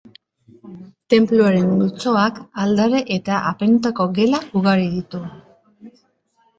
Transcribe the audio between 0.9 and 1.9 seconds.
Tenpluaren